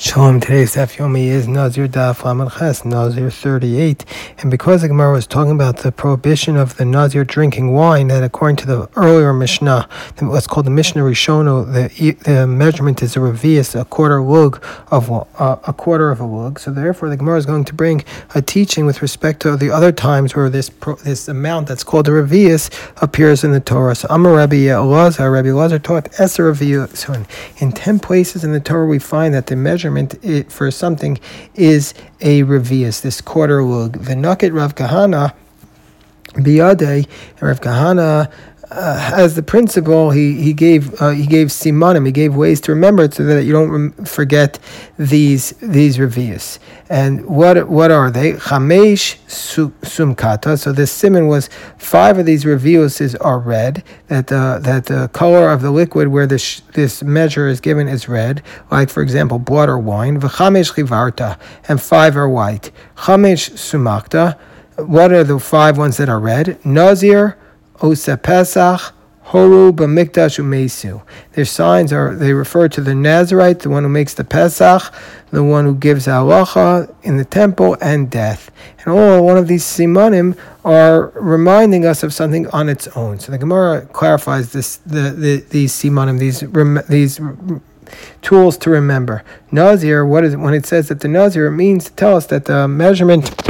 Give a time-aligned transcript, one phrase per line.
[0.00, 4.04] Shalom, today's Daf Yomi is Nazir Daf Lamed Ches, Nazir 38.
[4.38, 8.22] And because the Gemara was talking about the prohibition of the Nazir drinking wine, that
[8.22, 9.88] according to the earlier Mishnah,
[10.20, 15.10] what's called the Mishnah Rishono, the, the measurement is a revius, a quarter lug of
[15.10, 16.60] uh, a quarter of a lug.
[16.60, 18.04] So therefore, the Gemara is going to bring
[18.36, 22.06] a teaching with respect to the other times where this pro, this amount that's called
[22.06, 22.70] a revius
[23.02, 23.96] appears in the Torah.
[23.96, 26.98] So Amar Rabbi Elazar, Rabbi Elazar taught Eser revius.
[26.98, 27.26] So in,
[27.56, 31.18] in 10 places in the Torah, we find that the measurement measurement eh, for something
[31.54, 33.98] is a revius, this quarter lug.
[33.98, 35.34] The Nakit Rav Kahana,
[36.34, 37.08] Biyade,
[37.40, 38.30] Rav Kahana
[38.70, 42.72] uh, as the principle, he he gave uh, he gave simanim, he gave ways to
[42.72, 44.58] remember it so that you don't forget
[44.98, 46.58] these these revius.
[46.90, 48.34] And what what are they?
[48.34, 50.58] Chamesh sumkata.
[50.58, 53.82] So this simon was five of these reviuses are red.
[54.08, 58.06] That uh, that the color of the liquid where this this measure is given is
[58.06, 58.42] red.
[58.70, 60.20] Like for example, blood or wine.
[60.20, 62.70] V'chamesh chivarta, and five are white.
[62.96, 64.38] Chamesh sumakta.
[64.76, 66.62] What are the five ones that are red?
[66.66, 67.37] Nazir.
[67.80, 68.94] Osa Pesach,
[69.26, 71.02] Horu B'mikdash Umesu.
[71.32, 74.82] Their signs are they refer to the Nazarite, the one who makes the Pesach,
[75.30, 78.50] the one who gives halacha in the temple, and death.
[78.78, 83.18] And all one of these simanim are reminding us of something on its own.
[83.18, 86.40] So the Gemara clarifies this the, the these simanim, these
[86.88, 87.20] these
[88.22, 89.24] tools to remember.
[89.52, 92.26] Nazir, what is it when it says that the Nazir it means to tell us
[92.26, 93.47] that the measurement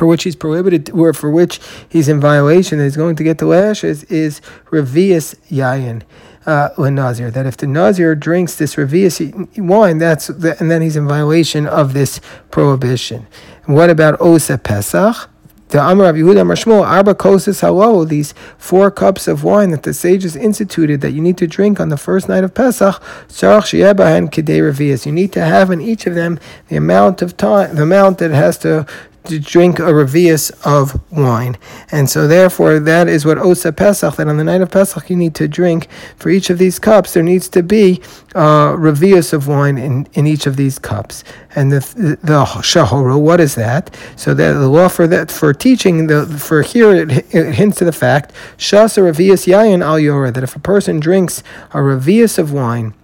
[0.00, 3.36] for which he's prohibited, or for which he's in violation, that he's going to get
[3.36, 6.00] the lashes, is revius yayin.
[6.46, 9.20] Uh, Nazir, that if the Nazir drinks this revius
[9.58, 12.18] wine, that's the, and then he's in violation of this
[12.50, 13.26] prohibition.
[13.66, 15.28] And what about Osa Pesach?
[15.68, 19.94] The Amar of Yehuda Marshmo, Arba Kosis Halo, these four cups of wine that the
[19.94, 24.30] sages instituted that you need to drink on the first night of Pesach, Sarach Shiebahan
[24.30, 25.06] Kedei Revius.
[25.06, 28.32] You need to have in each of them the amount of time, the amount that
[28.32, 28.84] has to
[29.24, 31.56] to drink a revius of wine.
[31.90, 35.16] And so therefore that is what Osa Pesach, that on the night of Pesach you
[35.16, 38.00] need to drink for each of these cups, there needs to be
[38.34, 41.24] a revius of wine in, in each of these cups.
[41.54, 43.96] And the the, the Shahoro, what is that?
[44.16, 47.84] So that the law for that for teaching the for here it, it hints to
[47.84, 51.42] the fact Shasa revius yayin al yora, that if a person drinks
[51.72, 52.94] a revius of wine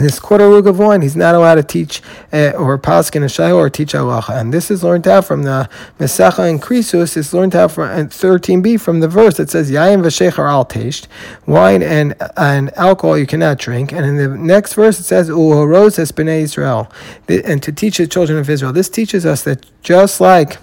[0.00, 2.02] this quarter lug of wine, he's not allowed to teach
[2.32, 4.40] uh, or paskin a shayla or teach halacha.
[4.40, 5.68] And this is learned out from the
[5.98, 7.16] Mesacha and Krisus.
[7.16, 11.06] It's learned out from 13b from the verse that says Yayin v'shechar al tasht,
[11.46, 13.92] wine and and alcohol you cannot drink.
[13.92, 16.90] And in the next verse it says Uhoros es b'nei Israel,
[17.28, 18.72] and to teach the children of Israel.
[18.72, 20.58] This teaches us that just like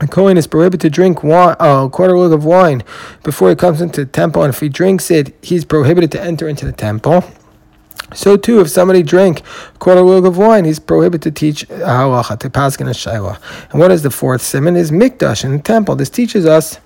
[0.00, 2.84] a Kohen is prohibited to drink wine, uh, a quarter lug of wine
[3.24, 6.48] before he comes into the temple, and if he drinks it, he's prohibited to enter
[6.48, 7.24] into the temple.
[8.14, 12.38] So too, if somebody drank a quarter lug of wine, he's prohibited to teach halacha
[12.40, 13.38] to paskin a shayla.
[13.70, 14.76] And what is the fourth simon?
[14.76, 15.96] Is mikdash in the temple.
[15.96, 16.80] This teaches us.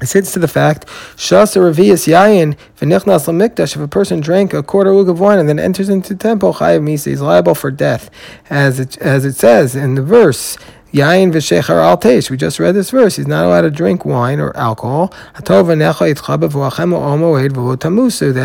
[0.00, 0.86] It hints to the fact,
[1.16, 3.76] Shasa Revius Yayin V'nichnas Mikdash.
[3.76, 6.54] If a person drank a quarter lug of wine and then enters into the temple,
[6.54, 8.10] Chayav Misa, he's liable for death,
[8.48, 10.56] as it as it says in the verse.
[10.92, 12.30] Yain v'shechar al teish.
[12.30, 13.16] We just read this verse.
[13.16, 15.12] He's not allowed to drink wine or alcohol.
[15.34, 15.70] That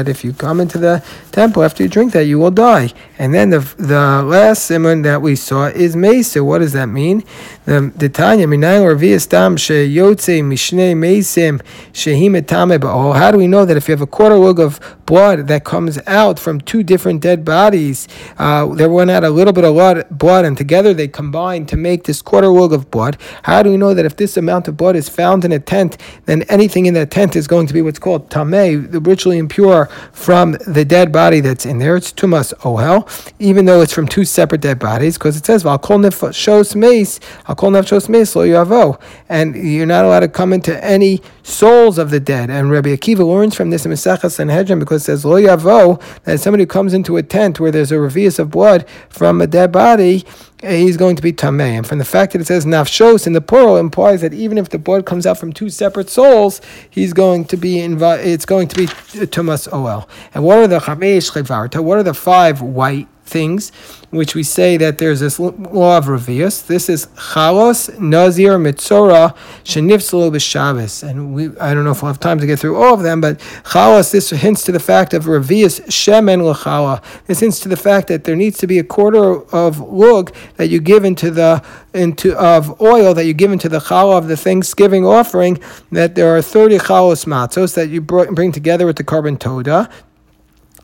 [0.08, 2.92] if you come into the temple after you drink that, you will die.
[3.18, 6.44] And then the the last simon that we saw is mesa.
[6.44, 7.24] What does that mean?
[7.66, 11.62] The the Tanya minay or viastam sheyotze mishnei mesim
[11.94, 12.80] shehim etame
[13.16, 16.00] How do we know that if you have a quarter lug of blood that comes
[16.08, 18.08] out from two different dead bodies,
[18.38, 22.04] uh, there went out a little bit of blood, and together they combine to make
[22.06, 23.18] this quarter lug of blood.
[23.44, 25.98] How do we know that if this amount of blood is found in a tent,
[26.26, 29.88] then anything in that tent is going to be what's called tameh, the ritually impure
[30.12, 31.96] from the dead body that's in there?
[31.96, 33.08] It's tumas ohel,
[33.40, 37.56] even though it's from two separate dead bodies, because it says "V'al nefashos meis, al
[37.56, 39.00] kol nefashos meis lo yavo,"
[39.30, 42.50] and you're not allowed to come into any souls of the dead.
[42.50, 46.40] And Rabbi Akiva learns from this in Masechah Sanhedrin because it says lo yavo that
[46.40, 49.72] somebody who comes into a tent where there's a revius of blood from a dead
[49.72, 50.26] body
[50.64, 51.78] eh, he's going to be tamei.
[51.78, 54.70] And from the fact that it says nafshos in the plural implies that even if
[54.70, 58.68] the blood comes out from two separate souls, he's going to be invi- It's going
[58.70, 60.08] to be uh, tumas oel.
[60.34, 61.84] And what are the chamesh?
[61.84, 63.72] What are the five white things,
[64.12, 66.66] which we say that there's this law of Revius.
[66.66, 71.08] This is Chalos, Nazir, Mitzora, Shenifsalo b'Shabbos.
[71.08, 73.20] And we, I don't know if we'll have time to get through all of them,
[73.20, 77.04] but Chalos, this hints to the fact of Revius, Shemen L'Chala.
[77.26, 80.68] This hints to the fact that there needs to be a quarter of lug that
[80.68, 81.64] you give into the,
[81.94, 85.60] into, of oil that you give into the Chala of the Thanksgiving offering,
[85.92, 89.90] that there are 30 Chalos matzos that you bring together with the korban toda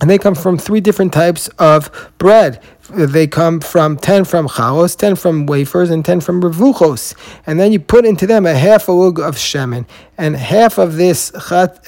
[0.01, 2.61] and they come from three different types of bread.
[2.89, 7.15] They come from 10 from chalos, 10 from wafers, and 10 from revuchos.
[7.45, 9.85] And then you put into them a half a lug of shemen.
[10.17, 11.31] And half of this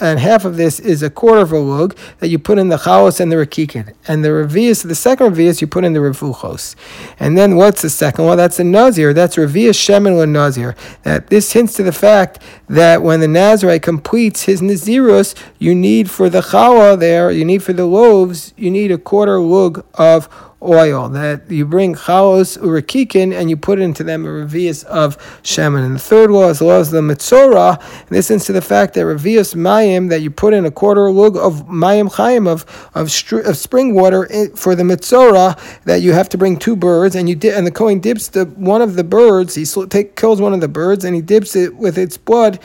[0.01, 2.77] and half of this is a quarter of a lug that you put in the
[2.77, 3.93] chalos and the rakikin.
[4.07, 6.75] And the revius, the second revius, you put in the revuchos.
[7.19, 8.37] And then what's the second one?
[8.37, 9.13] That's a nazir.
[9.13, 10.75] That's revius shemen le nazir.
[11.03, 16.09] That this hints to the fact that when the Nazarite completes his nazirus, you need
[16.09, 20.27] for the challah there, you need for the loaves, you need a quarter lug of
[20.63, 25.85] oil that you bring chalos urakikin and you put into them a revius of shemen.
[25.85, 28.61] And the third law is the law of the mitzora, and this is to the
[28.61, 32.65] fact that revius mayim that you put in a quarter lug of mayim chayim of
[32.95, 33.07] of,
[33.45, 37.35] of spring water for the mitzora that you have to bring two birds and you
[37.35, 40.53] di- and the kohen dips the one of the birds he sl- take, kills one
[40.53, 42.59] of the birds and he dips it with its blood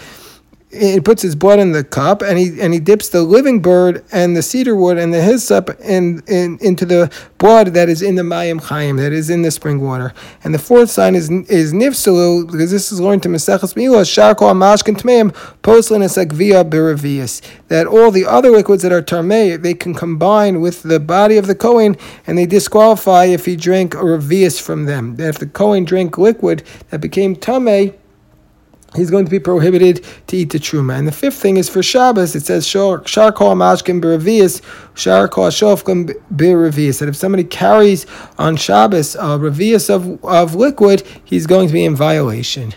[0.71, 4.05] he puts his blood in the cup and he and he dips the living bird
[4.13, 8.17] and the cedar wood and the hyssop in, in into the blood that is in
[8.17, 10.13] the mayim chayim that is in the spring water.
[10.45, 14.53] And the fourth sign is is nifsalu because this is learned to Maseches Milos sharkol
[14.55, 15.33] mashkin tmeim
[15.63, 20.83] poslin esagvia biravias that all the other liquids that are tarmei they can combine with
[20.83, 25.17] the body of the kohen and they disqualify if he drank a revius from them.
[25.17, 27.95] That if the kohen drank liquid that became tamei
[28.97, 30.99] he's going to be prohibited to eat the truma.
[30.99, 34.63] And the fifth thing is for Shabbos, it says shar kol mashkin b'revius,
[34.95, 37.01] shar kol shofkim b'revius.
[37.01, 38.07] That if somebody carries
[38.39, 42.75] on Shabbos a revius of, of liquid, he's going to be in violation.